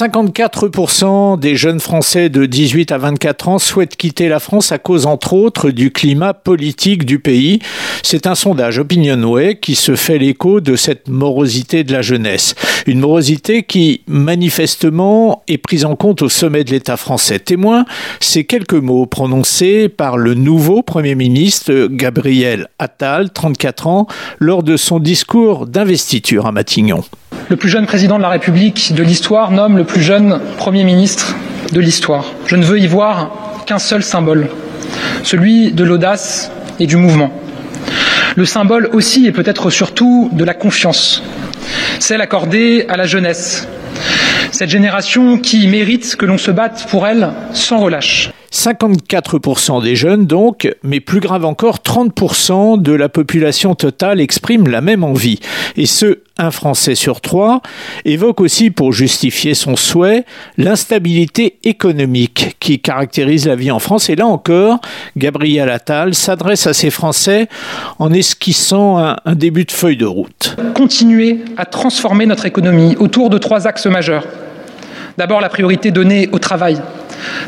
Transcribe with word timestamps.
54% 0.00 1.38
des 1.38 1.56
jeunes 1.56 1.78
Français 1.78 2.30
de 2.30 2.46
18 2.46 2.90
à 2.90 2.96
24 2.96 3.48
ans 3.48 3.58
souhaitent 3.58 3.96
quitter 3.96 4.30
la 4.30 4.40
France 4.40 4.72
à 4.72 4.78
cause, 4.78 5.04
entre 5.04 5.34
autres, 5.34 5.68
du 5.68 5.90
climat 5.90 6.32
politique 6.32 7.04
du 7.04 7.18
pays. 7.18 7.58
C'est 8.02 8.26
un 8.26 8.34
sondage 8.34 8.78
Opinionway 8.78 9.56
qui 9.56 9.74
se 9.74 9.96
fait 9.96 10.16
l'écho 10.16 10.62
de 10.62 10.74
cette 10.74 11.08
morosité 11.08 11.84
de 11.84 11.92
la 11.92 12.00
jeunesse. 12.00 12.54
Une 12.86 13.00
morosité 13.00 13.62
qui, 13.62 14.00
manifestement, 14.06 15.42
est 15.48 15.58
prise 15.58 15.84
en 15.84 15.96
compte 15.96 16.22
au 16.22 16.30
sommet 16.30 16.64
de 16.64 16.70
l'État 16.70 16.96
français. 16.96 17.38
Témoin, 17.38 17.84
ces 18.20 18.44
quelques 18.44 18.72
mots 18.72 19.04
prononcés 19.04 19.90
par 19.90 20.16
le 20.16 20.32
nouveau 20.32 20.82
Premier 20.82 21.14
ministre 21.14 21.88
Gabriel 21.90 22.68
Attal, 22.78 23.34
34 23.34 23.86
ans, 23.86 24.06
lors 24.38 24.62
de 24.62 24.78
son 24.78 24.98
discours 24.98 25.66
d'investiture 25.66 26.46
à 26.46 26.52
Matignon. 26.52 27.04
Le 27.50 27.56
plus 27.56 27.68
jeune 27.68 27.84
président 27.86 28.16
de 28.16 28.22
la 28.22 28.28
République 28.28 28.94
de 28.94 29.02
l'histoire 29.02 29.50
nomme 29.50 29.76
le 29.76 29.82
plus 29.82 30.02
jeune 30.02 30.40
Premier 30.56 30.84
ministre 30.84 31.34
de 31.72 31.80
l'histoire. 31.80 32.26
Je 32.46 32.54
ne 32.54 32.64
veux 32.64 32.78
y 32.78 32.86
voir 32.86 33.64
qu'un 33.66 33.80
seul 33.80 34.04
symbole, 34.04 34.48
celui 35.24 35.72
de 35.72 35.82
l'audace 35.82 36.52
et 36.78 36.86
du 36.86 36.94
mouvement. 36.94 37.32
Le 38.36 38.44
symbole 38.44 38.88
aussi 38.92 39.26
et 39.26 39.32
peut-être 39.32 39.68
surtout 39.68 40.30
de 40.32 40.44
la 40.44 40.54
confiance, 40.54 41.24
celle 41.98 42.20
accordée 42.20 42.86
à 42.88 42.96
la 42.96 43.06
jeunesse, 43.06 43.66
cette 44.52 44.70
génération 44.70 45.36
qui 45.36 45.66
mérite 45.66 46.14
que 46.14 46.26
l'on 46.26 46.38
se 46.38 46.52
batte 46.52 46.86
pour 46.88 47.04
elle 47.04 47.32
sans 47.52 47.78
relâche. 47.78 48.30
54% 48.52 49.82
des 49.82 49.94
jeunes 49.94 50.26
donc, 50.26 50.74
mais 50.82 51.00
plus 51.00 51.20
grave 51.20 51.44
encore, 51.44 51.78
30% 51.78 52.80
de 52.80 52.92
la 52.92 53.08
population 53.08 53.74
totale 53.74 54.20
exprime 54.20 54.68
la 54.68 54.80
même 54.80 55.04
envie. 55.04 55.38
Et 55.76 55.86
ce, 55.86 56.18
un 56.36 56.50
Français 56.50 56.94
sur 56.94 57.20
trois, 57.20 57.62
évoque 58.04 58.40
aussi 58.40 58.70
pour 58.70 58.92
justifier 58.92 59.54
son 59.54 59.76
souhait 59.76 60.24
l'instabilité 60.56 61.58
économique 61.64 62.56
qui 62.60 62.80
caractérise 62.80 63.46
la 63.46 63.56
vie 63.56 63.70
en 63.70 63.78
France. 63.78 64.10
Et 64.10 64.16
là 64.16 64.26
encore, 64.26 64.80
Gabriel 65.16 65.70
Attal 65.70 66.14
s'adresse 66.14 66.66
à 66.66 66.72
ces 66.72 66.90
Français 66.90 67.48
en 67.98 68.12
esquissant 68.12 68.98
un, 68.98 69.16
un 69.24 69.34
début 69.34 69.64
de 69.64 69.72
feuille 69.72 69.96
de 69.96 70.06
route. 70.06 70.56
Continuer 70.74 71.44
à 71.56 71.66
transformer 71.66 72.26
notre 72.26 72.46
économie 72.46 72.96
autour 72.98 73.30
de 73.30 73.38
trois 73.38 73.66
axes 73.66 73.86
majeurs. 73.86 74.26
D'abord, 75.18 75.40
la 75.40 75.48
priorité 75.48 75.90
donnée 75.90 76.28
au 76.32 76.38
travail 76.38 76.80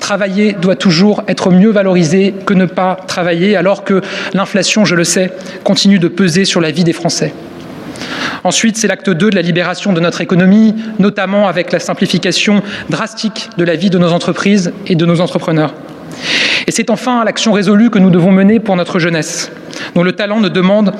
Travailler 0.00 0.52
doit 0.52 0.76
toujours 0.76 1.22
être 1.28 1.50
mieux 1.50 1.70
valorisé 1.70 2.34
que 2.46 2.54
ne 2.54 2.66
pas 2.66 2.96
travailler, 3.06 3.56
alors 3.56 3.84
que 3.84 4.00
l'inflation, 4.34 4.84
je 4.84 4.94
le 4.94 5.04
sais, 5.04 5.32
continue 5.64 5.98
de 5.98 6.08
peser 6.08 6.44
sur 6.44 6.60
la 6.60 6.70
vie 6.70 6.84
des 6.84 6.92
Français. 6.92 7.32
Ensuite, 8.44 8.76
c'est 8.76 8.88
l'acte 8.88 9.10
2 9.10 9.30
de 9.30 9.34
la 9.34 9.42
libération 9.42 9.92
de 9.92 10.00
notre 10.00 10.20
économie, 10.20 10.74
notamment 10.98 11.48
avec 11.48 11.72
la 11.72 11.80
simplification 11.80 12.62
drastique 12.88 13.50
de 13.58 13.64
la 13.64 13.74
vie 13.74 13.90
de 13.90 13.98
nos 13.98 14.12
entreprises 14.12 14.72
et 14.86 14.94
de 14.94 15.06
nos 15.06 15.20
entrepreneurs. 15.20 15.74
Et 16.66 16.70
c'est 16.70 16.90
enfin 16.90 17.24
l'action 17.24 17.52
résolue 17.52 17.90
que 17.90 17.98
nous 17.98 18.10
devons 18.10 18.32
mener 18.32 18.60
pour 18.60 18.76
notre 18.76 18.98
jeunesse, 18.98 19.50
dont 19.94 20.02
le 20.02 20.12
talent 20.12 20.40
ne 20.40 20.48
demande 20.48 20.92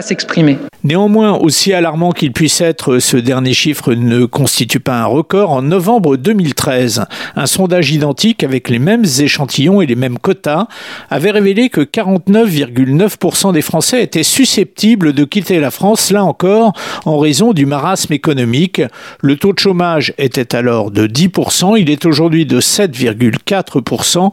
s'exprimer. 0.00 0.56
Néanmoins, 0.84 1.34
aussi 1.34 1.72
alarmant 1.72 2.10
qu'il 2.10 2.32
puisse 2.32 2.60
être, 2.60 2.98
ce 2.98 3.16
dernier 3.16 3.52
chiffre 3.52 3.94
ne 3.94 4.24
constitue 4.24 4.80
pas 4.80 5.00
un 5.00 5.04
record. 5.04 5.50
En 5.50 5.62
novembre 5.62 6.16
2013, 6.16 7.04
un 7.36 7.46
sondage 7.46 7.92
identique 7.92 8.42
avec 8.42 8.68
les 8.68 8.78
mêmes 8.78 9.04
échantillons 9.20 9.80
et 9.80 9.86
les 9.86 9.94
mêmes 9.94 10.18
quotas 10.18 10.66
avait 11.10 11.30
révélé 11.30 11.68
que 11.68 11.82
49,9% 11.82 13.52
des 13.52 13.62
Français 13.62 14.02
étaient 14.02 14.22
susceptibles 14.22 15.12
de 15.12 15.24
quitter 15.24 15.60
la 15.60 15.70
France, 15.70 16.10
là 16.10 16.24
encore, 16.24 16.72
en 17.04 17.18
raison 17.18 17.52
du 17.52 17.66
marasme 17.66 18.12
économique. 18.12 18.80
Le 19.20 19.36
taux 19.36 19.52
de 19.52 19.58
chômage 19.58 20.14
était 20.16 20.56
alors 20.56 20.90
de 20.90 21.06
10%, 21.06 21.78
il 21.78 21.90
est 21.90 22.06
aujourd'hui 22.06 22.46
de 22.46 22.60
7,4%. 22.60 24.32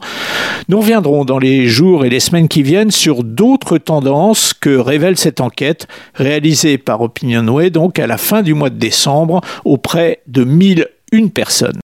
Nous 0.68 0.80
reviendrons 0.80 1.24
dans 1.24 1.38
les 1.38 1.66
jours 1.66 2.04
et 2.04 2.08
les 2.08 2.20
semaines 2.20 2.48
qui 2.48 2.62
viennent 2.62 2.90
sur 2.90 3.22
d'autres 3.24 3.78
tendances 3.78 4.52
que 4.52 4.76
révèle 4.76 5.16
cette 5.16 5.40
enquête 5.40 5.49
réalisée 6.14 6.78
par 6.78 7.00
Opinionway 7.00 7.70
donc 7.70 7.98
à 7.98 8.06
la 8.06 8.18
fin 8.18 8.42
du 8.42 8.54
mois 8.54 8.70
de 8.70 8.78
décembre 8.78 9.40
auprès 9.64 10.22
de 10.26 10.44
1001 10.44 11.28
personnes. 11.28 11.78